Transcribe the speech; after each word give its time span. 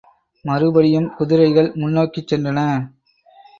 மறுபடியும் 0.45 1.09
குதிரைகள் 1.17 1.69
முன்னோக்கிச் 1.75 2.27
சென்றன. 2.27 2.59